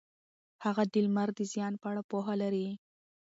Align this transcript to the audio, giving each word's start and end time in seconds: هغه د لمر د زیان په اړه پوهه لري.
هغه 0.63 0.83
د 0.91 0.93
لمر 1.05 1.29
د 1.35 1.39
زیان 1.53 1.73
په 1.81 1.85
اړه 1.91 2.01
پوهه 2.11 2.33
لري. 2.41 2.67